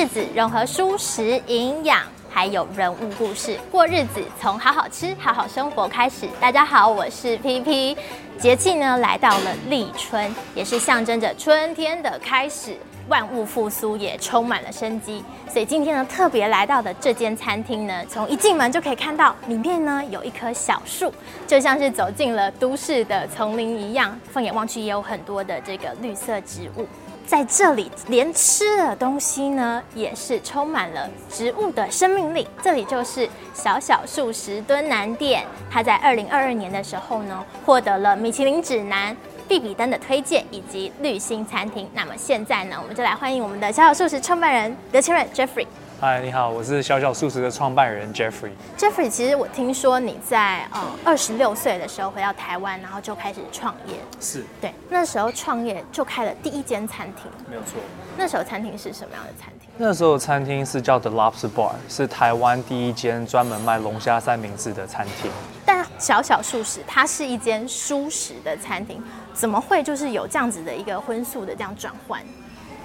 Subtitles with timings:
[0.00, 2.00] 日子融合舒食营养，
[2.30, 6.26] 还有人物故事，过日子从好好吃、好好生活开始。
[6.40, 7.94] 大家好，我是 PP。
[8.38, 12.78] 节气呢来到了立春，也是象征着春天的开始，
[13.08, 15.22] 万物复苏，也充满了生机。
[15.52, 21.12] 所以今天呢，特别来到的这间餐厅呢，从一进门就可以看到里面呢有一棵小树，
[21.46, 24.18] 就像是走进了都市的丛林一样。
[24.32, 26.86] 放眼望去，也有很多的这个绿色植物。
[27.30, 32.44] 在这里，连吃的东西呢，也是充满了植物的生命力。
[32.60, 39.16] 这里就是小小素食敦南店，它在二零二二年的时候呢，获得了米其林指南、
[39.46, 41.88] 必比登的推荐以及绿星餐厅。
[41.94, 45.68] 那么现在呢，我们就来欢迎我们的小小素食创办人刘千润 Jeffrey。
[46.00, 48.52] 嗨，你好，我是小小素食的创办人 Jeffrey。
[48.78, 53.96] Jeffrey，其实我听说你在呃二十六岁的时候回到台湾，然后就开始创业。
[54.18, 54.42] 是。
[54.62, 57.30] 对，那时候创业就开了第一间餐厅。
[57.50, 57.78] 没有错。
[58.16, 59.68] 那时候餐厅是什么样的餐厅？
[59.76, 65.30] 那时候餐厅是叫 The Lobster Bar，是台湾第一间专门卖龙虾三明治的餐厅。
[65.66, 69.02] 但小小素食它是一间舒食的餐厅，
[69.34, 72.22] 怎么会就是有这样子的一个荤素的这样转换？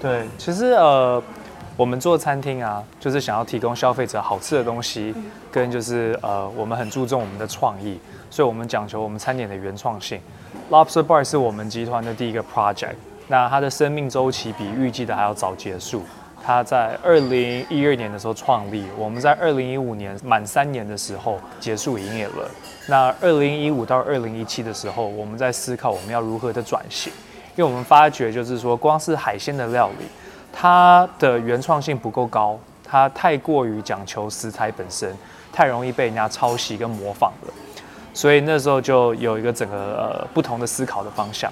[0.01, 1.23] 对，其实呃。
[1.77, 5.13] 我们做餐厅啊，就是想要提供消费者好吃的东西，
[5.51, 10.21] 跟就是呃，我们很注重我们的创意，所以我们讲求我们餐点的原创性。
[10.71, 12.95] Lobster Bar 是我们集团的第一个 project，
[13.27, 16.03] 那它的生命周期比预计的还要早结束。
[16.41, 22.49] 它在二零一二年的时候创立，我们在二零一五年满三年的时候结束营业了。
[22.87, 27.11] 那二零一五到二零一七的时候，我们在思考我们要如何的转型，
[27.57, 30.05] 因为我们发觉就是说，光是海鲜的料理。
[30.57, 35.13] 它的原创性不够高，它太过于讲求食材本身，
[35.51, 37.53] 太容易被人家抄袭跟模仿了，
[38.13, 41.51] 所以那时候就有一个整个呃不同的思考的方向，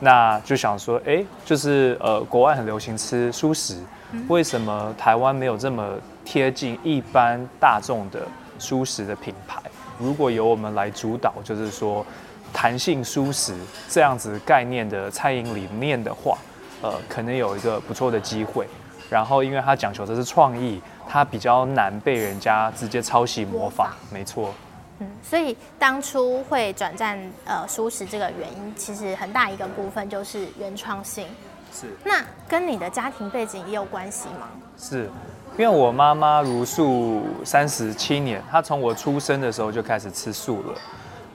[0.00, 3.82] 那就想说，哎，就是呃国外很流行吃蔬食，
[4.28, 5.86] 为什么台湾没有这么
[6.24, 8.26] 贴近一般大众的
[8.58, 9.60] 蔬食的品牌？
[9.98, 12.04] 如果由我们来主导，就是说
[12.50, 13.54] 弹性蔬食
[13.90, 16.38] 这样子概念的餐饮理念的话。
[16.82, 18.66] 呃，可能有一个不错的机会，
[19.10, 24.54] 然后因为他讲求的是创意，他比较难被人家直接抄袭模仿，没错。
[25.00, 31.26] 嗯，所以当初会转战呃蔬食这个原因，其实很大一个部分就是原创性。
[31.72, 31.96] 是。
[32.04, 34.48] 那跟你的家庭背景也有关系吗？
[34.76, 35.10] 是，
[35.56, 40.74] 因为我妈妈茹素三十七年，她从我出生的时候就开始吃素了。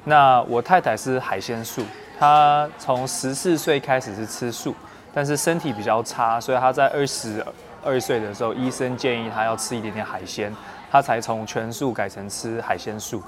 [0.03, 1.83] 那我太太是海鲜素，
[2.19, 4.75] 她从十四岁开始是吃素。
[5.13, 7.45] 但是身体比较差，所以他在二十
[7.83, 10.53] 二岁的时候，医生建议他要吃一点点海鲜，
[10.91, 13.21] 他才从全素改成吃海鲜素。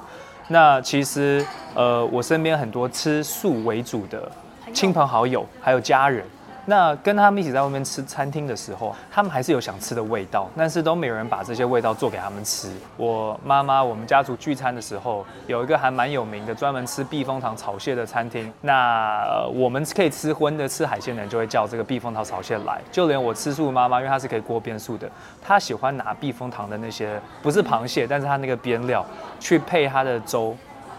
[0.47, 4.31] 那其实，呃，我身边很多吃素为主的
[4.73, 6.25] 亲朋好友，还有家人。
[6.67, 12.71] 那跟他们一起在外面吃餐厅的时候，他们还是有想吃的味道，但是都没有人把这些味道做给他们吃。
[12.97, 18.51] 我妈妈，我们家族聚餐的时候，有一个还蛮有名的，专门吃避风塘炒蟹的餐厅。
[18.61, 22.81] 那、我们可以吃荤的、吃海鲜的人就会叫这个避风塘炒蟹来。
[22.91, 25.07] 就连我吃素妈妈，因为她是可以锅边素的，
[25.43, 29.05] 她喜欢拿避风塘的那些不是螃蟹，但是她那个边料
[29.39, 30.55] 去配她的粥，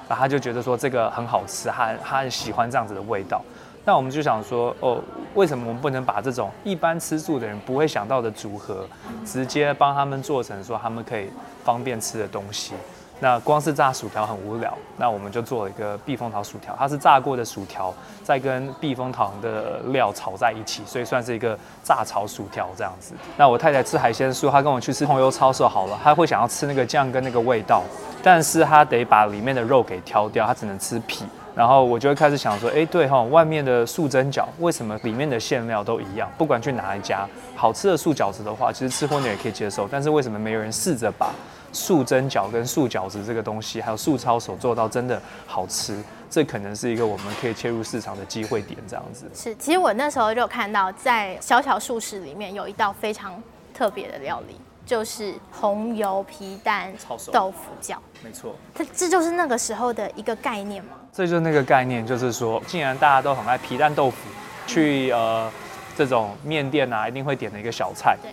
[0.09, 3.43] 然后她就觉得说这个很好吃，她她很喜欢这样子的味道。
[3.87, 5.01] 那我们就想说，哦，
[5.35, 8.85] 为什么我们不能把这种一般吃素的人不会想到的组合，
[9.25, 11.31] 直接帮他们做成说他们可以
[11.65, 12.75] 方便吃的东西？
[13.21, 23.15] 那光是炸薯条很无聊，那我们就做了一个避风塘薯条，它是炸过的薯条，再跟避风塘的料炒在一起，所以算是一个炸炒薯条这样子。
[23.37, 27.85] 那我太太吃海鲜素，她跟我去吃红油抄手好了，她会想要吃那个酱跟那个味道，
[28.21, 31.25] 但是她得把里面的肉给挑掉，她只能吃皮。
[31.57, 36.31] 然后我就会开始想说，哎，对哈，外面的素蒸饺为什么里面的馅料都一样？
[36.37, 39.89] 不管去哪一家，好吃的素饺子的话，其实吃荤的也可以接受。
[39.91, 41.33] 但是为什么没有人试着把
[41.73, 45.99] 素蒸饺跟素饺子这个东西，还有素抄手做到真的好吃？
[46.29, 49.25] 这可能是一个我们可以切入市场的机会点，这样子。
[49.33, 53.43] 是，其实我那时候就看到，在小小素食里面有一道非常
[53.73, 54.57] 特别的料理。
[54.85, 56.93] 就是红油皮蛋
[57.33, 60.91] 豆腐饺，没错，这这就是那个时候的一个概念吗？
[61.17, 64.19] 这就是那个概念，就是说，既然大家都很爱皮蛋豆腐，
[64.67, 65.51] 去呃
[65.97, 68.19] 这种面店啊，一定会点的一个小菜。
[68.21, 68.31] 对，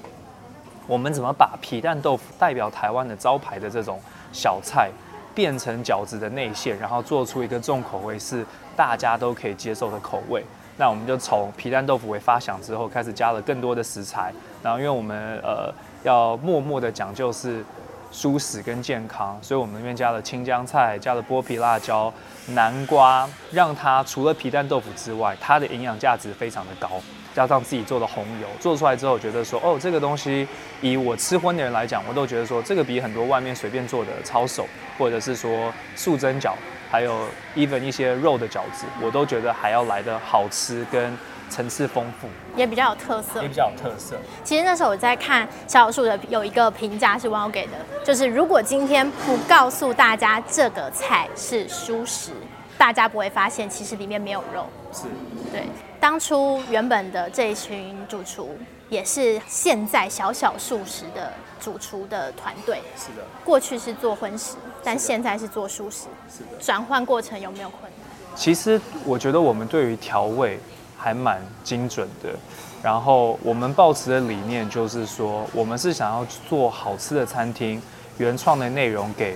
[0.86, 4.02] 我们怎么把皮蛋豆腐代表台湾的招牌的这种
[4.34, 4.90] 小菜，
[5.34, 8.46] 变成饺子的内馅，然后做出一个重口味是
[8.76, 10.44] 大家都可以接受的口味？
[10.76, 15.74] 那我们就从皮蛋豆腐为发想之后，开始加了更多的食材，然后因为我们呃。
[16.04, 17.64] 要默默的讲究是
[18.14, 22.14] 舒适跟健康，所以我们里面加了青江菜，加了剥皮辣椒、
[22.50, 26.90] 南瓜，让它除了皮蛋豆腐之外，它的营养价值非常的高。
[27.34, 30.48] 加上自己做的红油，做出来之后觉得说，哦，这个东西
[30.82, 34.68] 以我吃荤的人来讲，我都觉得说这个比很多外面随便做的抄手，
[35.00, 36.54] 或者是说素蒸饺，
[36.92, 41.18] 还有 even 一些肉的饺子，我都觉得还要来的好吃跟
[41.54, 44.18] 层次丰富，也比较有特色，也比较有特色。
[44.44, 47.74] 其实那时候我在看小小树的有一个评价是网友给的，
[48.04, 52.32] 就是如果今天不告诉大家这个菜是蔬食，
[52.76, 54.66] 大家不会发现其实里面没有肉。
[54.92, 55.04] 是，
[55.52, 55.62] 对。
[56.00, 58.58] 当初原本的这一群主厨，
[58.90, 62.82] 也是现在小小素食的主厨的团队。
[62.98, 63.24] 是的。
[63.46, 66.08] 过去是做荤食，但现在是做蔬食。
[66.36, 66.60] 是的。
[66.60, 67.92] 转换过程有没有困难？
[68.36, 70.60] 其实我觉得我们对于调味
[71.04, 72.30] 还蛮精准的。
[72.82, 77.82] 然后我们抱持的理念就是说，我们是想要做好吃的餐厅，
[78.18, 79.36] 原创的内容给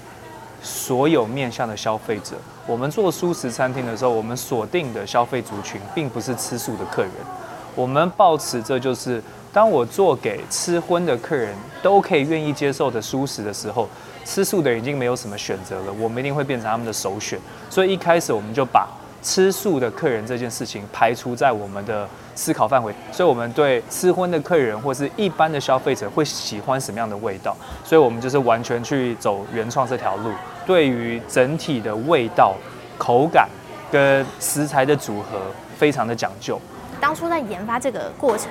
[0.62, 2.38] 所有面向的消费者。
[2.66, 7.12] 我们做素食餐厅的时候，我们锁定的消费族群并不是吃素的客人。
[7.76, 9.22] 我们抱持这就是，
[9.54, 11.54] 当我做给吃荤的客人
[11.84, 13.88] 都可以愿意接受的素食的时候，
[14.26, 15.94] 吃素的人已经没有什么选择了。
[16.00, 17.40] 我们一定会变成他们的首选。
[17.70, 18.90] 所以一开始我们就把
[19.22, 22.94] 吃素的客人这件事情排除在我们的思考范围。
[23.12, 30.32] 所以我们对吃荤的客人或是一般的消费者会喜欢什么样的味道，所以我们就是完全去走原创这条路。
[30.66, 32.56] 对于整体的味道、
[32.98, 33.50] 口感
[33.92, 35.40] 跟食材的组合，
[35.78, 36.60] 非常的讲究。
[37.00, 38.50] 当初在研发这个过程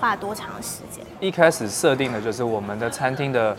[0.00, 1.04] 花了多长时间？
[1.20, 3.56] 一开始设定的就是我们的餐厅的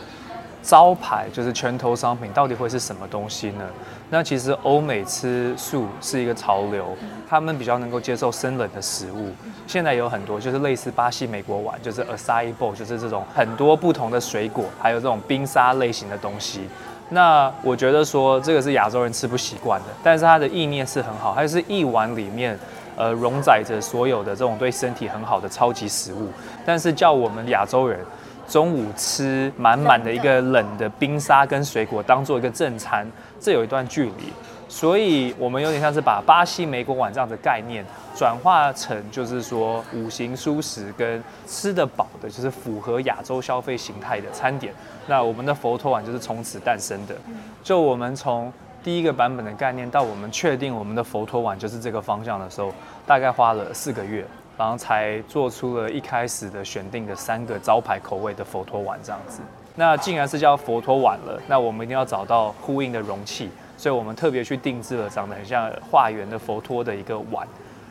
[0.66, 3.64] 招牌，就是拳头商品，到底会是什么东西呢？
[4.10, 6.98] 那其实欧美吃素是一个潮流，
[7.30, 9.30] 他们比较能够接受生冷的食物。
[9.68, 16.62] 现在有很多就是类似巴西美国碗，就是 acai bowl，就是这种很多不同的水果，还有这种冰沙类型的东西。
[17.10, 22.58] 那我觉得说这个是亚洲人吃不习惯的，但是它的意念是很好，它是一碗里面，
[22.96, 26.30] 呃，容载着所有的这种对身体很好的超级食物。
[26.66, 28.00] 但是叫我们亚洲人
[28.48, 33.06] 中午吃满满的一个冷的冰沙跟水果当做一个正餐，
[33.40, 34.32] 这有一段距离。
[34.68, 44.74] 所以我们有点像是把巴西美果碗这样的概念转化成，就是说五行蔬食跟吃得饱的，就是符合亚洲消费形态的餐点。
[45.08, 47.16] 那我们的佛陀碗就是从此诞生的。
[47.64, 48.52] 就我们从
[48.84, 52.74] 第一个版本的概念到我们确定我们的佛陀碗就是这个方向的时候，
[53.06, 54.26] 大概花了四个月，
[54.58, 59.42] 然后才做出了一开始的选定的三个招牌口味的佛陀碗这样子。
[59.76, 63.50] 那既然是叫佛陀碗了，那我们一定要找到呼应的容器。
[63.78, 67.46] 所以我们特别去定制了长得很像化缘的佛陀的一个碗，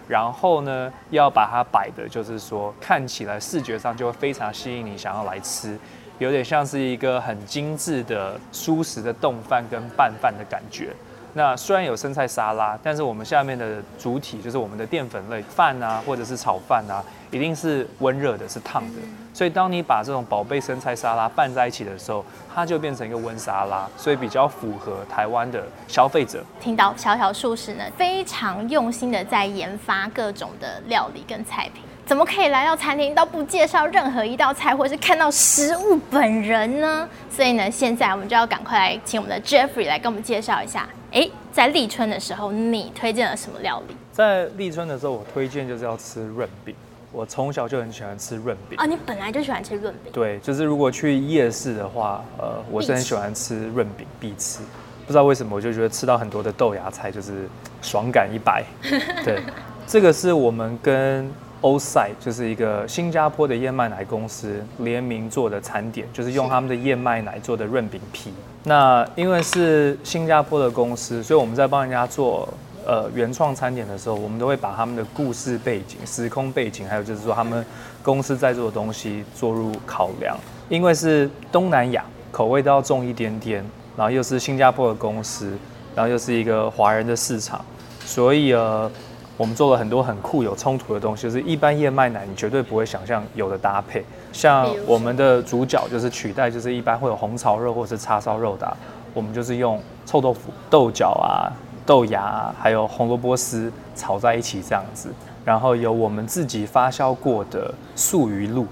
[0.08, 5.78] 然后呢，要把它摆的，就是说看起来视觉上就会非常吸引你，想要来吃，
[6.18, 10.88] 有点像是一个很精致的蔬食的冻饭跟拌饭的感觉。
[11.36, 17.02] 那虽然有生菜沙拉，但是我们下面的主体就是我们的淀粉类饭啊，或者是炒饭啊，
[17.32, 19.00] 一定是温热的，是烫的。
[19.32, 26.44] 所以当你把这种宝贝生菜沙拉拌在一起的时候，它就变成一个温沙拉，所以比较符合台湾的消费者。
[26.60, 37.08] 听到小小素食呢，非常用心的在研发各种的料理跟菜品，怎么可以来到餐厅都不介绍任何一道菜，或是看到食物本人呢？
[37.28, 40.88] 所以呢，现在我们就要赶快来请我们的 Jeffrey 来跟我们介绍一下。
[41.14, 43.94] 哎，在立春的时候，你推荐了什么料理？
[44.12, 46.74] 在立春的时候，我推荐就是要吃润饼。
[47.12, 48.84] 我从小就很喜欢吃润饼啊！
[48.84, 50.12] 你本来就喜欢吃润饼？
[50.12, 54.58] 对，就是如果去夜市的话，呃，我是很喜欢吃润饼，必吃。
[55.06, 57.48] 不知道为什么，我就觉得吃到很多的豆芽菜就是
[57.80, 58.64] 爽感一百。
[59.24, 59.40] 对，
[59.86, 61.30] 这个是我们跟
[61.62, 68.32] Oside，就是一个新加坡的燕麦奶公司联名做的餐点，就是用他们的燕麦奶做的润饼皮。
[68.64, 72.48] 那因为是新加坡的公司，所以我们在帮人家做
[72.86, 77.64] 呃原创餐点的时候，我们都会把他们的故事背景、时空背景，还有就是说他们
[78.02, 80.36] 公司在做的东西做入考量。
[80.70, 82.02] 因为是东南亚，
[82.32, 83.62] 口味都要重一点点，
[83.98, 85.52] 然后又是新加坡的公司，
[85.94, 87.62] 然后又是一个华人的市场，
[88.06, 88.90] 所以呃，
[89.36, 94.04] 我们做了很多很酷有冲突的东西，就是一般燕麦奶你绝对不会想象有的搭配。
[94.32, 98.76] 像我们的主角就是取代，就是一般会有红烧肉或者是叉烧肉的，
[99.12, 101.50] 我们就是用臭豆腐、豆角啊、
[101.84, 105.08] 豆芽啊，还有红萝卜丝炒在一起这样子，
[105.44, 108.66] 然后有我们自己发酵过的素鱼露，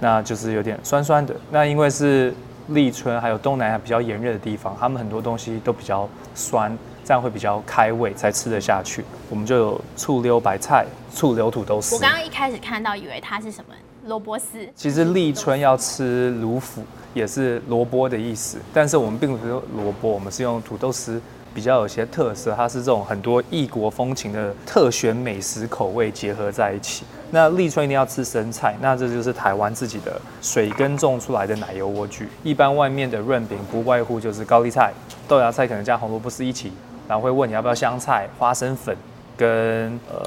[0.00, 1.34] 那就是有点酸酸的。
[1.50, 2.34] 那因为是
[2.68, 9.04] 立春，还有东南亚比较炎热的地方，他们很多东西都比较酸，这样会比较开胃，才吃得下去。
[9.30, 11.94] 我们就有醋溜白菜、醋溜土豆丝。
[11.94, 13.74] 我刚刚一开始看到，以为它是什么？
[14.06, 16.82] 萝卜丝，其实立春要吃卤腐，
[17.14, 21.22] 也是萝卜的意思，但是我们并不是用萝卜，我们是用土豆丝，
[21.54, 27.04] 比较有些特色，它是这种很多异国风情的特选美食口味结合在一起。
[27.30, 32.26] 那立春一定要吃生菜，那这就是台湾自己的水耕种出来的奶油莴苣。
[32.42, 34.92] 一般外面的润饼不外乎就是高丽菜、
[35.28, 36.72] 豆芽菜，可能加红萝卜丝一起，
[37.12, 38.96] 然后会问你要不要香菜、花生粉
[39.36, 40.24] 跟呃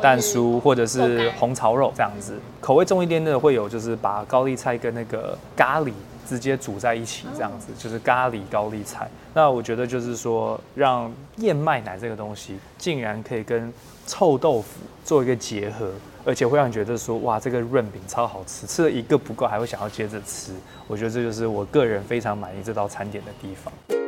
[0.00, 2.32] 蛋酥或者是红烧肉这样子。
[2.62, 5.92] 口味重一点的会有就是把高丽菜跟那个咖喱
[6.26, 9.06] 直接煮在一起，这样子就是咖喱高丽菜。
[9.34, 13.70] 那我觉得就是说，让燕麦奶这个东西竟然可以跟
[14.06, 15.90] 臭豆腐做一个结合。
[16.24, 20.52] 而且会让你觉得说，哇，这个润饼超好吃，吃了一个不够，还会想要接着吃。
[20.86, 24.07] 我觉得这就是我个人非常满意这道餐点的地方。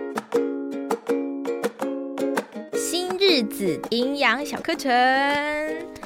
[3.40, 4.90] 日子营养小课程。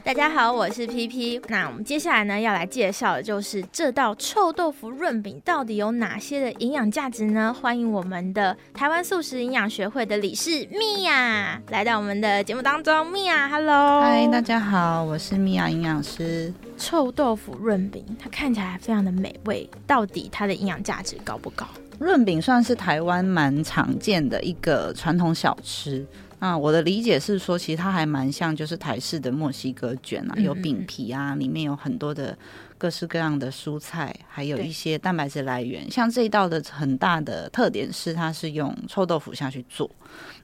[0.04, 1.42] 大家好，我是 PP。
[1.48, 7.52] 那我们接下来呢，要来介绍的就是这道臭豆腐润饼到底有哪些的营养价值呢？
[7.52, 13.04] 欢迎我们的台湾素食营养学会的理事米娅来到我们的节目当中。
[13.10, 16.54] 米娅，Hello，嗨，大家好，我是米娅营养师。
[16.78, 21.66] 臭豆腐润饼，它看起来非常的美味，到底它的营养价值高不高？
[21.98, 26.06] 润饼算是台湾蛮常见的一个传统小吃。
[26.44, 32.36] 啊，我的理解是说，其实它还蛮像，就是台式的墨西哥卷啊，有饼皮啊，里面有很多的。
[32.76, 35.90] 各式各样的蔬菜，还有一些蛋白质来源。
[35.90, 39.90] 像这一道的很大的特点是，它是用臭豆腐下去做。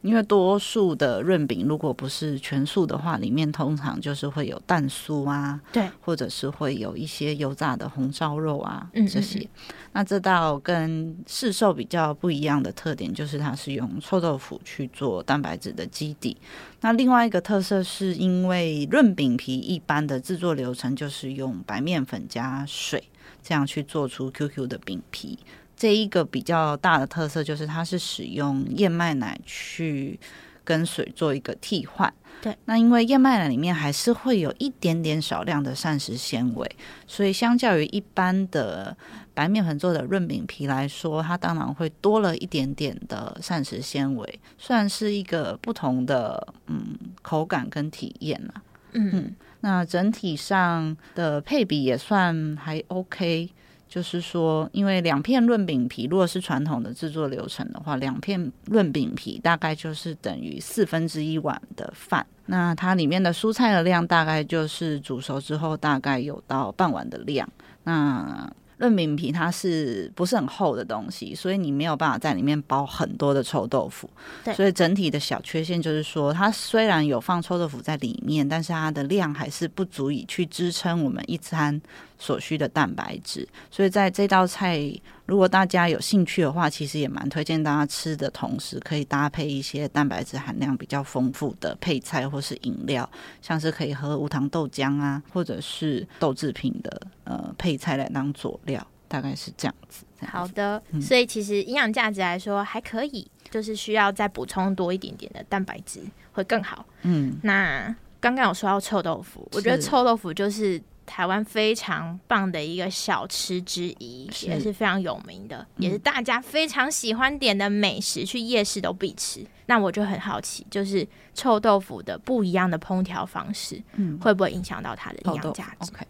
[0.03, 9.47] 因为多数的润饼如果不是全素的话，里面通常就是会有蛋酥啊，对，或者是会有一些油炸的红烧肉啊这些。
[9.93, 16.37] 那这道跟市售比较不一样的特点，就是它是用臭豆腐去做蛋白质的基底。
[16.83, 23.03] 那另外一个特色是因为润饼皮一般的制作流程就是用白面粉加水
[23.43, 25.39] 这样去做出 QQ 的饼皮，
[25.77, 30.19] 这一个比较大的特色就是它是使用燕麦奶去
[30.65, 32.13] 跟水做一个替换。
[32.43, 36.77] 对，那因为燕麦奶里面还是会有一点点少量的膳食纤维，
[37.07, 38.97] 所以相较于一般的
[39.35, 48.55] 白面粉做的润饼皮来说，它当然会多了一点点的膳食纤维，算是一个不同的嗯口感跟体验了。
[48.93, 53.51] 嗯嗯，那整体上的配比也算还 OK。
[53.91, 62.25] 就是说，因为两片润饼皮，如果是传统的制作流程的话，两片润饼皮大概就是等于四分之一碗的饭。
[62.47, 67.49] 那它里面的蔬菜的量大概就是煮熟之后大概有到半碗的量。
[67.83, 68.49] 那
[68.81, 74.11] 润饼皮它是不是很厚的东西，所以你没有办法在里面包很多的臭豆腐。
[74.43, 81.81] 对，所以整体的小缺陷就是说，它虽然有放臭豆腐在里面，但是它的量还是不足以去支撑我们一餐
[82.19, 83.47] 所需的蛋白质。
[83.71, 84.91] 所以在这道菜，
[85.31, 93.09] 如果大家有兴趣的话，其实也蛮推荐大家吃的同时，可以搭配一些蛋白质含量比较丰富的配菜或是饮料，
[93.41, 98.85] 像是可以喝无糖豆浆啊，或者是豆制品的呃配菜来当佐料。
[99.07, 100.05] 大概是这样子。
[100.25, 106.87] 好的，嗯、所以其实营养价值来说还可以，就是需要再补充多一点点的蛋白质会更好。
[107.03, 110.81] 嗯，那刚刚有说到臭豆腐，我觉得臭豆腐就是
[111.11, 119.45] 台湾非常棒的一个小吃之一，是也是非常有名的，嗯、也是大家非常喜欢点的美食，去夜市都必吃。
[119.67, 126.07] 那我就很好奇，就是臭豆腐的不一样的烹调方式，嗯，会不会影响到它的营养价值？OK。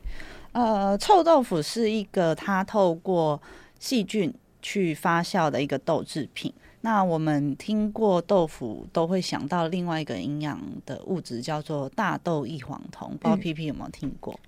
[0.52, 3.40] 呃，臭豆腐是一个它透过
[3.78, 6.52] 细菌去发酵的一个豆制品。
[6.82, 13.10] 那我们听过豆腐，都会想到另外一个营养的物质，叫做大豆异黄酮。
[13.18, 14.38] 不知道 PP 有没有听过？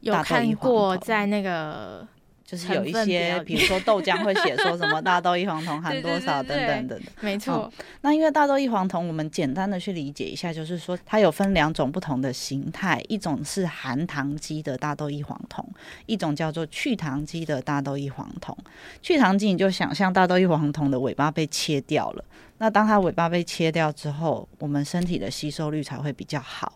[0.00, 2.06] 有看过，在那个。
[2.50, 7.00] 就是有一些，比如说豆浆会写说什么 大豆异黄酮含多少等等等等。
[7.20, 7.70] 没错。
[8.00, 15.62] 那因为大豆异黄酮，我们简单的去理解一下，就是说它有分两种不同的形态，一种是含糖基的大豆异黄酮，
[16.06, 18.56] 一种叫做去糖基的大豆异黄酮。
[19.02, 22.24] 去糖基你就想象大豆异黄酮的尾巴被切掉了，
[22.56, 26.72] 那当它尾巴被切掉之后，我们身体的吸收率才会比较好。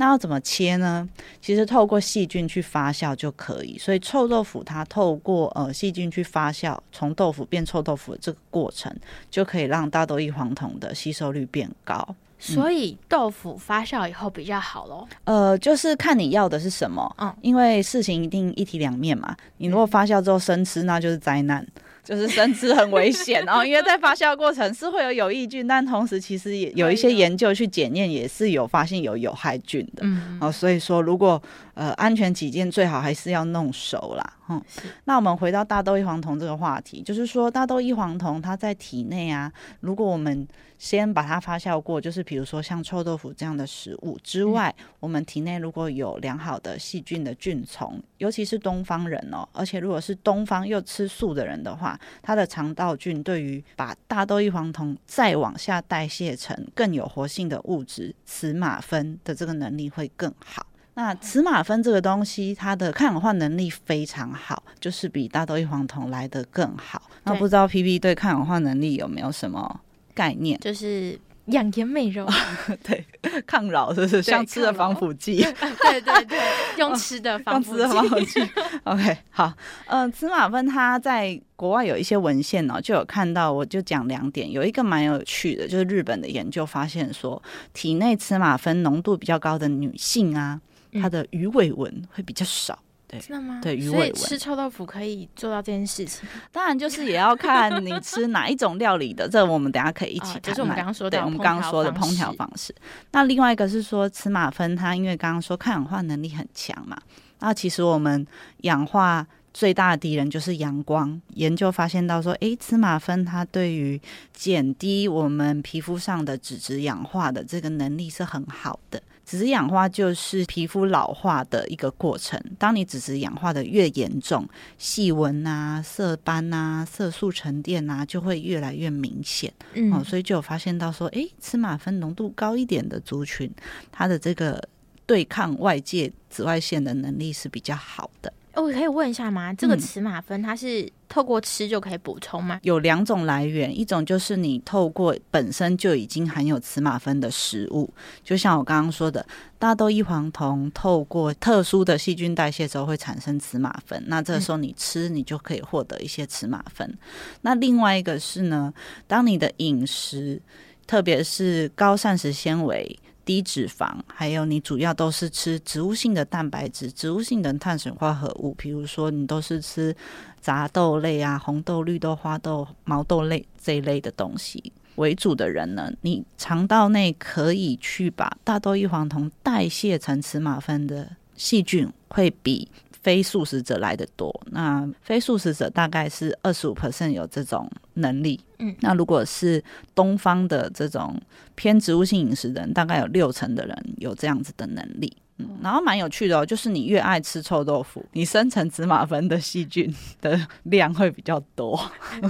[0.00, 1.06] 那要怎么切呢？
[1.42, 3.76] 其实透过细菌去发酵就可以。
[3.76, 8.90] 所以臭豆腐它透过呃细菌去发酵，从豆腐变臭豆腐的这个过程，
[9.30, 12.16] 就可以让大豆异黄酮的吸收率变高。
[12.38, 15.06] 所以豆腐发酵以后比较好喽？
[15.24, 17.14] 呃，就是看你要的是什么。
[17.18, 19.36] 嗯，因为事情一定一体两面嘛。
[19.58, 21.66] 你如果发酵之后生吃，那就是灾难。
[22.10, 30.02] 就是生吃很危险，然后因为在发酵过程是会有有益菌，但同时其实也有一些研究去检验，也是有发现有有害菌的。
[30.02, 31.40] 嗯，哦，所以说如果
[31.80, 34.32] 呃安全起见，最好还是要弄熟啦。
[34.50, 34.62] 嗯，
[35.04, 40.46] 那我们回到大豆异黄酮这个话题，就是说大豆异黄酮它在体内啊，如果我们
[40.76, 60.66] 先把它发酵过，就是比如说像臭豆腐这样的食物之外，嗯、我们体内如果有良好的细菌的菌丛，尤其是东方人哦，而且如果是东方又吃素的人的话，他的肠道菌对于把大豆异黄酮再往下代谢成更有活性的物质雌马酚的这个能力会更好。
[60.94, 67.02] 那雌马酚这个东西，它的抗氧化能力非常好，就是比大豆异黄酮来的更好。
[67.24, 69.80] 那不知道 P P 对抗氧化能力有没有什么
[70.14, 70.58] 概念？
[70.60, 72.28] 就是养颜美容，
[72.82, 73.04] 对，
[73.46, 74.22] 抗老是不是？
[74.22, 75.36] 像 吃的防腐剂，
[75.80, 76.38] 对对对，
[76.76, 77.76] 用吃的防腐
[78.24, 78.40] 剂。
[78.84, 79.52] OK，好，
[79.86, 87.40] 嗯、呃，雌马酚它在国外有一些文献哦，就有看到，我就讲两点，有一个蛮有趣的，就是日本的研究发现说，
[87.72, 90.60] 体内雌马酚浓度比较高的女性啊。
[91.00, 93.60] 它的鱼尾纹会比较少，对，真的吗？
[93.62, 94.14] 对，鱼尾纹。
[94.14, 100.42] 吃臭豆腐可以做到这件事情，当然就是也要看你吃哪一种料理的，这我们等下可以一起谈。
[100.42, 102.74] 就是我们刚刚说的，对，我们刚刚说的烹调方式。
[103.12, 106.96] 那另外一个是说，雌马酚它因为刚刚说抗氧化能力很强嘛，
[107.40, 108.26] 那其实我们
[108.62, 111.20] 氧化最大的敌人就是阳光。
[111.34, 114.00] 研究发现到说，诶，雌马酚它对于
[114.32, 119.02] 减低我们皮肤上的脂质氧化的这个能力是很好的。
[119.30, 122.36] 脂质氧化就是皮肤老化的一个过程。
[122.58, 124.44] 当你脂质氧化的越严重，
[124.76, 129.54] 细纹啊、色斑啊、色素沉淀啊，就会越来越明显。
[129.74, 133.48] 嗯，哦，所以就有发现到说，诶，雌马酚浓度高一点的族群，
[133.92, 134.60] 它的这个
[135.06, 138.32] 对抗外界紫外线的能力是比较好的。
[138.54, 139.52] 我可以问一下吗？
[139.54, 142.58] 这个雌马酚它是透过吃就可以补充吗？
[142.62, 147.88] 有两种来源，一种就是你透过本身就已经含有雌马酚的食物，
[148.24, 149.24] 就像我刚刚说的，
[149.58, 156.88] 大豆异黄酮透过特殊的细菌代谢之后会产生雌马酚，那这个时候你吃你就可以获得一些雌马酚。
[156.88, 156.98] 嗯。
[157.42, 158.74] 那另外一个是呢，
[159.06, 160.40] 当你的饮食，
[160.86, 162.98] 特别是高膳食纤维。
[163.24, 169.94] 低脂肪，还有你主要都是吃植物性的蛋白质、植物性的碳水化合物，比如说你都是吃
[170.40, 182.68] 杂豆类啊、红豆、绿豆、花豆、毛豆类这一类的东西为主的人呢，你肠道内可以去把大豆异黄酮代谢成雌马酚的细菌会比。
[183.02, 188.38] 非素食者来的多，那非素食者大概是二十五 percent 有这种能力。
[188.58, 189.62] 嗯，那如果是
[189.94, 191.20] 东方的这种
[191.54, 195.14] 偏植物性饮食的人，大概有六成的人有这样子的能力。
[195.42, 201.80] 嗯然后蛮有趣的哦，就是你越爱吃臭豆腐，你生成雌马酚的细菌的量会比较多。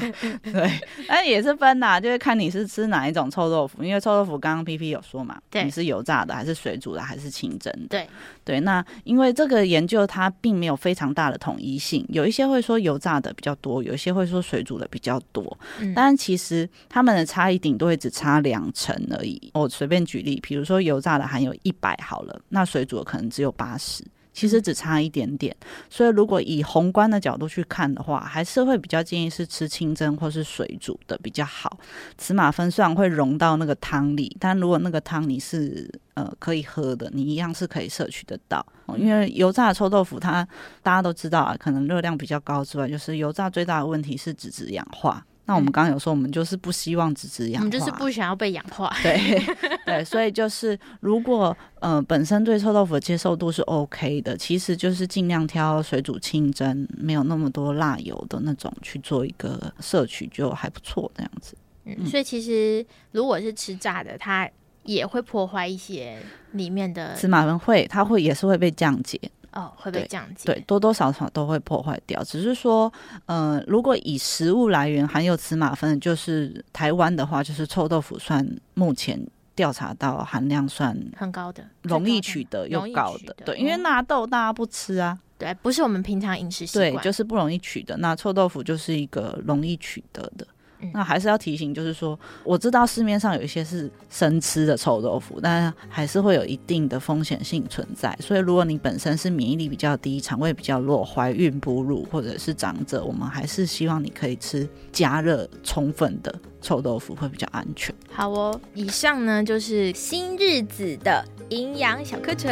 [0.45, 7.89] 对，但也是分呐，就是看你是吃哪一种臭豆腐，因为臭豆腐刚刚 P P 有说嘛，对，你是油炸的还是水煮的还是清蒸的？
[7.89, 8.09] 对
[8.51, 19.51] 对，那因为这个研究它并没有非常大的统一性，有一些会说油炸的比较多，有一些会说水煮的比较多，嗯，但其实它们的差异顶多也只差两成而已。
[19.53, 23.05] 我随便举例，比如说油炸的含有一百好了，那水煮的。
[23.11, 25.55] 可能只有八十，其实只差一点点。
[25.89, 31.79] 所以如果以宏观的角度去看的话，还是会比较建议是吃清蒸或是水煮的比较好。
[32.17, 38.65] 雌马酚虽然会溶到那个汤里，但如果那个汤你是呃可以喝的，你一样是可以摄取得到。
[38.97, 40.47] 因为油炸的臭豆腐，它
[40.83, 45.25] 大家都知道啊，可能热量比较高之外，就是油炸最大的问题是脂质氧化。
[45.51, 48.89] 那我们刚刚有说，我们就是不希望只质氧化，我们就是不想要被氧化。
[49.03, 49.45] 对
[49.85, 61.57] 对，所以就是如果呃本身对臭豆腐的接受度是 OK 的，其实就是尽量挑水煮、清蒸，没有那么多辣油的那种去做一个摄取，就还不错这样子。
[61.85, 64.49] 嗯，所以其实如果是吃炸的，它
[64.85, 66.17] 也会破坏一些
[66.53, 69.21] 里面的雌马酚，会它会也是会被降解。
[69.53, 70.53] 哦，会被降解。
[70.53, 72.23] 对，多多少少都会破坏掉。
[72.23, 72.93] 只是说，
[73.27, 79.21] 呃，如果以食物来源含有雌马酚，就是台湾的话，就是臭豆腐算目前
[79.55, 83.35] 调查到含量算很高的，容易取得又高的。
[83.45, 87.97] 对，因为纳豆大家不吃啊，对，不是我们平常饮食习惯，对，就是不容易取得。
[87.97, 90.47] 那臭豆腐就是一个容易取得的。
[90.93, 98.17] 那还是要提醒，就是说，我知道市面上有一些是生吃的臭豆腐，但还是会有一定的风险性存在。
[98.21, 107.95] 所以，如果你本身是免疫力比较低、肠胃比较弱、怀孕哺乳或者是长者，我们还是希望你可以吃加热充分的臭豆腐，会比较安全。
[108.13, 112.51] 好哦，以上呢就是新日子的营养小课程。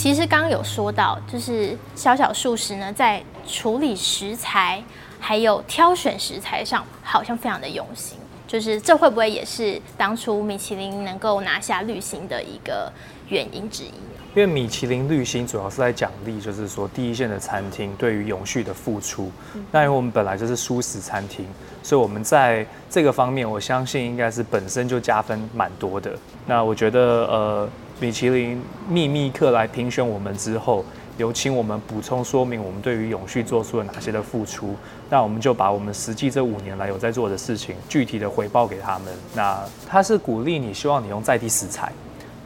[0.00, 4.82] 其实刚刚有说到，就是小小素食呢，在处理食材
[5.18, 8.16] 还有挑选食材上，好像非常的用心。
[8.46, 12.90] 就是这会不会也是当初米其林能够拿下绿星的一个
[13.28, 13.92] 原因之一？
[14.34, 19.30] 因为米其林绿星主要是在奖励，就是说第一线的餐厅对于永续的付出。
[19.70, 21.44] 那因为我们本来就是舒食餐厅，
[21.82, 26.16] 所以我们在这个方面，我相信应该是本身就加分蛮多的。
[26.46, 27.68] 那我觉得，呃，
[28.00, 30.82] 米其林秘密客来评选我们之后，
[31.18, 34.74] 有请我们补充说明我们对于永续做出了哪些的付出。
[35.10, 39.12] 那我们就把我们实际这五年来有在做的事情，具体的回报给他们。
[39.34, 41.92] 那他是鼓励你，希望你用在地食材。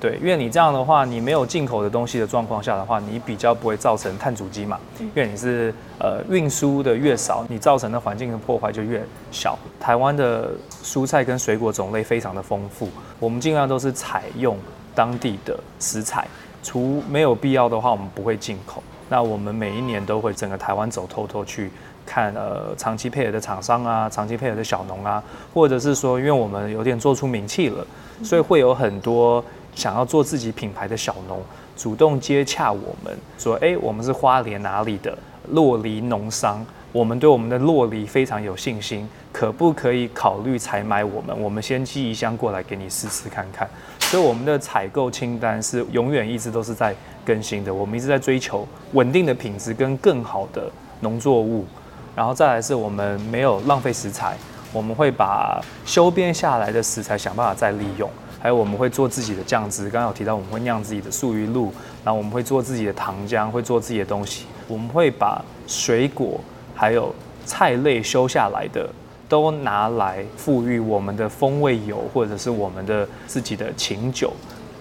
[0.00, 4.78] 对，因为你这样的话，你没有进口的东西的状况下的话，你比较不会造成碳足迹嘛。
[4.98, 9.58] 因为你是呃运输的越少，你造成的环境的破坏就越小。
[9.80, 10.50] 台湾的
[10.82, 12.88] 蔬菜跟水果种类非常的丰富，
[13.18, 14.58] 我们尽量都是采用
[14.94, 16.26] 当地的食材，
[16.62, 18.82] 除没有必要的话，我们不会进口。
[19.08, 21.70] 那我们每一年都会整个台湾走透透去
[22.06, 27.86] 看，呃，长期配合的厂商啊，长期配合的小农啊，或者是说，因为我们有点做出名气了，
[28.22, 29.44] 所以会有很多。
[29.74, 31.42] 想要做自己品牌的小农
[31.76, 35.18] 主动接洽我们，说：“哎，我们是花莲哪里的
[35.50, 41.36] 洛梨农商，我们对我们的洛梨非常有信心，可不可以考虑采买我们？
[41.42, 43.68] 我们先寄一箱过来给你试试看看。”
[44.14, 46.94] 所以我们的采购清单是永远一直都是在
[47.26, 51.66] 更新的，我们一直在追求稳定的品质跟更好的农作物，
[52.14, 54.36] 然后再来是我们没有浪费食材，
[54.72, 58.08] 我们会把修编下来的食材想办法再利用。
[58.40, 61.72] 还有我们会做自己的酱汁，刚刚有提到我们会酿自己的素鱼露，
[62.04, 64.46] 然后我们会做自己的糖浆，会做自己的东西。
[64.68, 66.38] 我们会把水果
[66.72, 67.12] 还有
[67.44, 68.88] 菜类修下来的，
[69.34, 74.32] 都拿来赋予我们的风味油或者是我们的自己的琴酒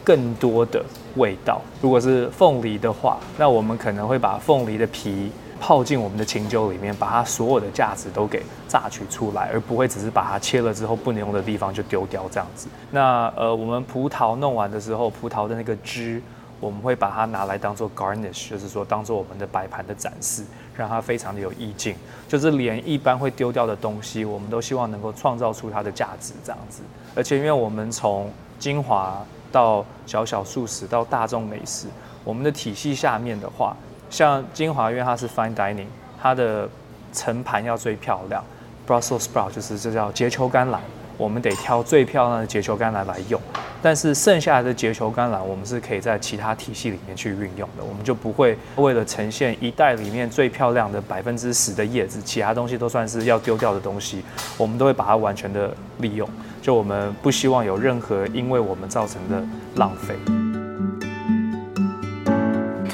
[0.04, 0.86] 更多的
[1.16, 1.60] 味道。
[1.82, 5.32] 如果是凤梨的话，那我们可能会把凤梨的皮。
[5.66, 12.68] 泡进我们的琴酒里面，把它所有的价值都给榨取出来，而不会只是把它切了之后不能用的地方就丢掉这样子。
[12.92, 16.22] 那呃，我们葡萄弄完的时候，葡萄的那个汁，
[16.64, 21.94] 我们会把它拿来当做 garnish，就是说当做我们的摆盘的展示，让它非常的有意境。
[22.28, 26.82] 就是连一般会丢掉的东西，我们都希望能够创造出它的价值这样子。
[27.16, 29.22] 而且因为我们从精华
[29.52, 31.88] 到小小素食到大众美食，
[32.24, 33.76] 我们的体系下面的话。
[34.10, 35.88] 像精华，因为它是 fine dining，
[36.22, 36.70] 它的
[37.12, 38.44] 盛盘要最漂亮。
[38.88, 40.80] Brussels sprout 就是这叫结球甘蓝，
[41.18, 43.42] 我们得挑最漂亮的结球甘蓝来用。
[43.84, 47.84] 但是剩下的结球橄榄，我们是可以在其他体系里面去运用的。
[47.84, 54.24] 我们就不会为了呈现一袋里面最漂亮的百分之十的叶子，其他东西都算是要丢掉的东西，
[54.58, 56.28] 我们都会把它完全的利用。
[56.62, 60.43] 就我们不希望有任何因为我们造成的浪费。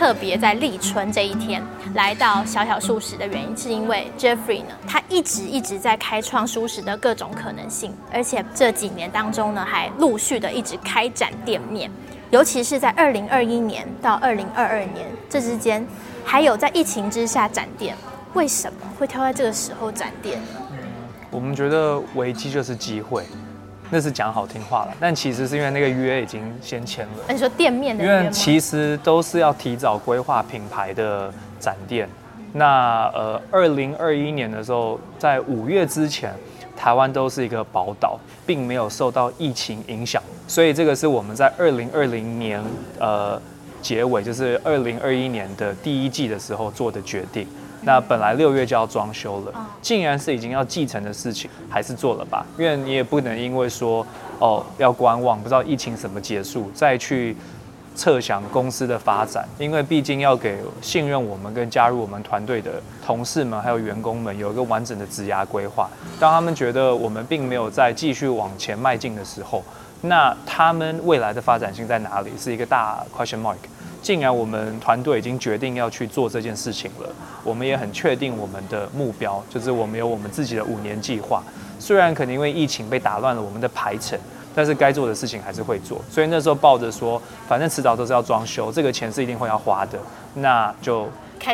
[0.10, 11.92] 特别在立春这一天来到小小素食的原因，是因为 Jeffrey 呢，他一直一直在开创素食的各种可能性，而且这几年当中呢，还陆续的一直开展店面，
[12.32, 15.86] 尤其是在二零二一年到二零二二年这之间，
[16.26, 17.96] 还有在疫情之下展店，
[18.34, 20.78] 为什么会挑在这个时候展店呢？
[21.30, 23.24] 我们觉得危机就是机会。
[23.90, 27.24] 那是讲好听话了，但其实是因为那个约已经先签了。
[27.28, 28.18] 那你说店面的约？
[28.18, 32.08] 因为其实都是要提早规划品牌的展店。
[32.54, 36.34] 那呃，二零二一年的时候，在五月之前，
[36.76, 42.60] 台湾都是一个宝岛，并没有受到疫情影响，所以这个是我们在二零二零年
[43.00, 43.40] 呃
[43.82, 47.48] 结尾，就是二零二一年的第一季的时候做的决定。
[47.82, 52.46] 那本来六月就要装修了，竟然是已经要继承的事情，还是做了吧？
[52.58, 54.06] 因为你也不能因为说
[54.40, 57.36] 哦要观望，不知道疫情什么结束，再去
[57.96, 59.48] 测想公司的发展。
[59.58, 65.90] 因为毕竟要给信任我们跟加入我们团队的同事们还有员工们有一个完整的职涯规划。
[66.20, 69.64] 当他们觉得我们并没有在继续往前迈进的时候，
[70.02, 72.32] 那他们未来的发展性在哪里？
[72.38, 73.58] 是一个大 question mark。
[74.02, 77.10] 既然我们团队已经决定要去做这件事情了，
[77.44, 81.44] 我们也很确定我们的目标，就是我们有我们自己的五年计划。
[81.80, 84.20] 虽然可能因为疫情被打乱了我们的排程，
[84.56, 86.02] 但是该做的事情还是会做。
[86.10, 90.00] 所以那时候抱着说，反正迟早都是要装修，这个钱是一定会要花的，
[90.36, 91.08] 那就。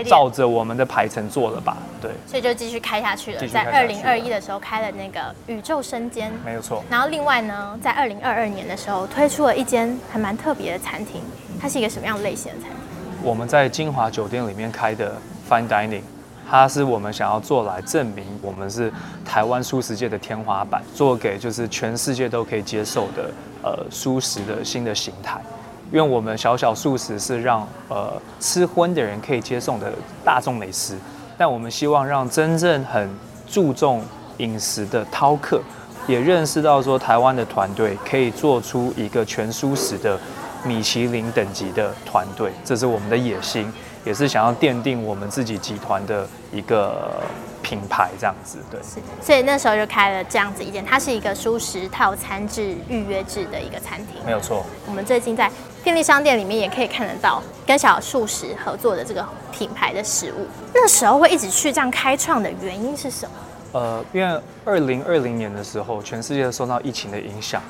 [0.04, 3.48] 照着我们的排程做了吧，对，所以就继续开下去了。
[3.48, 6.84] 在二零二一的时候开了那个宇宙生煎，没有错。
[6.90, 11.22] 然后另外呢，在二零二二年的时候推出了一间还蛮特别的餐厅，
[11.66, 12.78] 它是一个什么样类型的餐厅？
[13.24, 15.16] 我们在金华酒店里面开的
[15.50, 16.04] Fine Dining，
[16.48, 18.94] 它是我们想要做来证明我们是
[19.26, 23.32] 台湾素食界的天花板，做给就是全世界都可以接受的
[23.64, 25.42] 呃素食的新的形态。
[25.92, 29.92] 因为我们小小素食是让呃吃荤的人可以接受的
[30.24, 30.96] 大众美食，
[31.36, 33.10] 但我们希望让真正很
[33.48, 34.04] 注重
[34.38, 35.60] 饮食的饕客
[36.06, 40.20] 也认识到说台湾的团队可以做出一个全素食的
[40.66, 43.72] 米其林等级的团队，这是我们的野心，
[44.04, 47.22] 也是想要奠定我们自己集团的一个
[47.62, 48.58] 品牌，这样子。
[48.72, 54.24] 对，是，所以那时候就开了这样子一间，它是一个舒食套餐制预约制的一个餐厅。
[54.26, 54.66] 没有错。
[54.88, 55.52] 我们最近在
[55.84, 60.48] 便利商店里面也可以看得到跟小小素食合作的这个品牌的食物。
[60.74, 63.32] 那时候会一直去这样开创的原因是什么？
[63.74, 67.62] 呃，因为二零二零年的时候，全世界受到疫情的影响。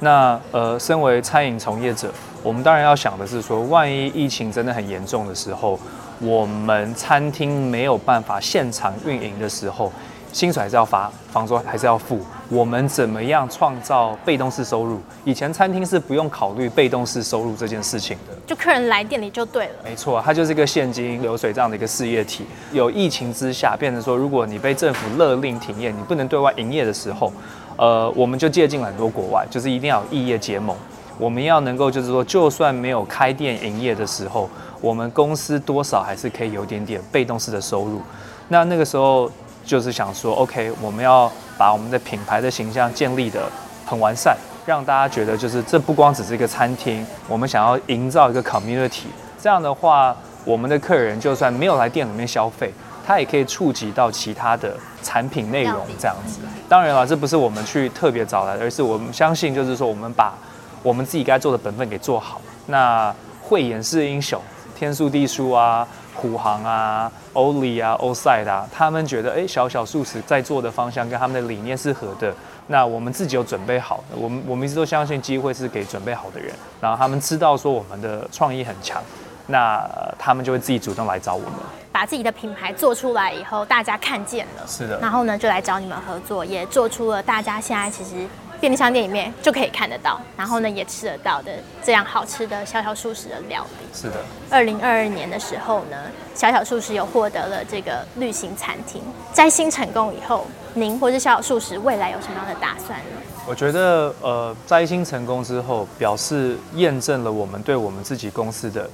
[0.00, 2.12] 那呃，身为餐饮从业者，
[2.42, 5.78] 我们当然要想的是说，万一疫情真的很严重的时候，
[6.20, 9.92] 我们餐厅没有办法现场运营的时候。
[10.32, 12.20] 薪水还是要发，房租还是要付。
[12.48, 15.00] 我们怎么样创造被动式收入？
[15.24, 19.72] 以前餐厅是不用考虑被动式收入这件事情的，就客人来店里就对了。
[19.82, 22.46] 没错，它就是一个现金流水这样的一个事业体。
[22.70, 27.32] 有疫情之下，变成说，如果你被政府勒令停业，你不能对外营业的时候，
[27.80, 30.76] 呃，我们就借鉴了很多国外，就是一定要异业结盟。
[31.18, 34.48] 我们要能够就是说，就算没有开店营业的时候，
[34.82, 38.02] 我们公司多少还是可以有点点被动式的收入。
[38.48, 39.30] 那那个时候。
[39.62, 43.42] 就是想说，OK，我们要把我们的品牌的形象建立得
[43.86, 49.04] 很完善，让大家觉得就是这不光只是一个餐厅，我们想要营造一个 community。
[49.40, 52.72] 这样的话，我们的客人就算没有来店里面消费，
[53.10, 55.84] 他也可以触及到其他的产品内容。
[55.98, 60.32] 这样子，当然了，这不是我们去特别找来的，而是我们相信，就是说我们把
[60.80, 62.40] 我们自己该做的本分给做好。
[62.66, 64.40] 那慧眼识英雄，
[64.78, 65.84] 天数地数啊。
[66.12, 72.34] 虎航啊，欧里啊，欧赛的，他们觉得，哎，小小素食在做的方向跟他们的理念是合的。
[72.66, 76.52] 那我们自己有准备好，我们我们一直都相信机会是给准备好的人。
[76.78, 79.02] 然后他们知道说我们的创意很强，
[79.50, 79.86] 那
[80.18, 81.52] 他们就会自己主动来找我们，
[81.92, 88.26] 把自己的品牌做出来以后，大家看见了，是的，然后呢就来找你们合作，也做出了大家现在其实。
[88.60, 91.50] 便利商店里面就可以看得到，然后呢也吃得到的
[91.82, 93.86] 这样好吃的小小素食的料理。
[93.98, 94.16] 是的。
[94.50, 95.96] 二零二二年的时候呢，
[96.34, 99.02] 小小素食有获得了这个绿行餐厅。
[99.32, 103.22] 摘星成功以后，您或是小小素食未来有什么样的打算呢？
[103.46, 108.86] 我觉得，呃，摘星成功之后，表示验证了我们对我们自己公司的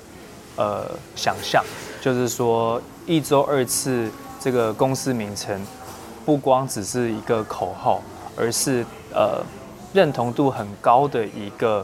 [0.57, 1.65] 呃想象，
[2.01, 5.61] 就是说一周二次这个公司名称，
[6.25, 8.03] 不光只是一个口号，
[8.37, 9.43] 而是呃。
[9.93, 11.83] 认同度很高的一个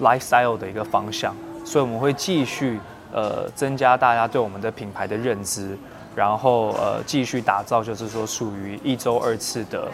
[0.00, 2.80] lifestyle 的一个方向，所以我们会继续
[3.12, 5.78] 呃增加大家对我们的品牌的认知，
[6.16, 9.88] 然后呃继续打造就是说属于一周二次的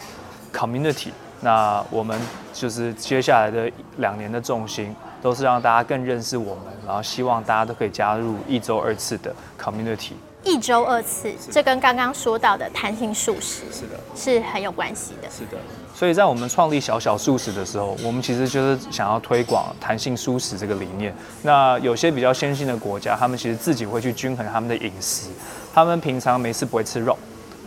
[0.54, 1.08] community。
[1.42, 2.18] 那我们
[2.54, 10.12] 就是接下来的两年的重心都是让大家更认识我们，然后希望大家都可以加入一周二次的 community。
[10.42, 15.28] 一周二次，这跟刚刚说到的弹性素食是的，是很有关系的。
[15.30, 15.58] 是的，
[15.94, 21.14] 所以在我们创立小小素食的时候，我们其实就是想要推广弹性素食这个理念。
[21.42, 25.28] 那有些比较先进的国家，他们其实自己会去均衡他们的饮食，
[25.74, 27.14] 他们平常没事不会吃肉，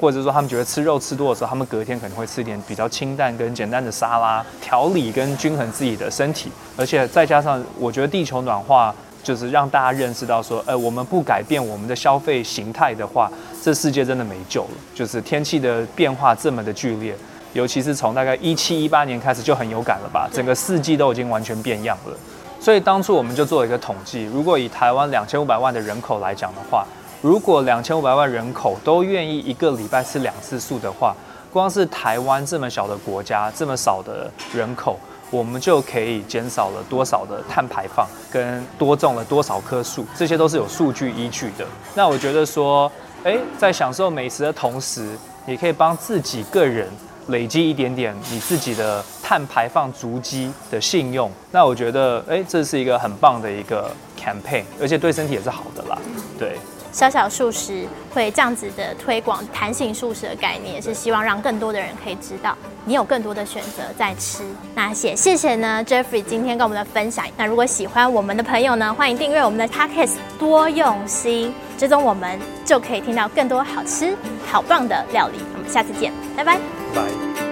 [0.04, 6.52] 或者说他们觉得吃肉吃多的时候，他们隔天可能会吃一点比较清淡跟简单的沙拉，调理跟均衡自己的身体。
[6.76, 8.94] 而且再加上，我觉得地球暖化。
[9.24, 14.72] 就是让大家认识到说，呃，我们不改变我们的消费形态的话，这世界真的没救了。
[14.94, 17.16] 就是天气的变化这么的剧烈，
[17.54, 22.18] 尤其是从大概一七一八年开始就很有感了吧，整个四季都已经完全变样了。
[22.60, 26.86] 所以当初我们就做了一个统计，如果以台湾两千五百万的人口来讲的话，
[27.24, 31.16] 如果两千五百万人口都愿意一个礼拜吃两次素的话，
[31.54, 35.00] 光是台湾这么小的国家，这么少的人口。
[35.32, 41.66] 我们就可以减少了多少的碳排放，跟多种了多少棵树，这些都是有数据依据的。
[41.96, 42.92] 那我觉得说，
[43.24, 46.92] 诶，在享受美食的同时，也可以帮自己个人
[47.28, 51.32] 累积一点点你自己的碳排放足迹的信用。
[51.52, 55.98] 那我觉得，诶，这是一个很棒的一个 campaign，而且对身体也是好的啦。
[56.38, 56.58] 对。
[56.94, 64.44] 小小素食会这样子的推广弹性素食的概念，也是希望让更多的人可以知道，你有更多的选择在吃。
[64.76, 67.26] 那也谢谢呢，Jeffrey 今天跟我们的分享。
[67.36, 74.16] 那如果喜欢我们的朋友呢，欢迎订阅我们的 Podcast 多用心，追踪我们就可以听到更多好吃
[74.50, 75.40] 好棒的料理。
[75.56, 76.60] 我们下次见，拜拜。
[76.94, 77.43] 拜。